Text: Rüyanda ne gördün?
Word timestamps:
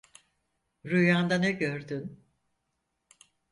Rüyanda 0.85 1.37
ne 1.39 1.51
gördün? 1.51 2.25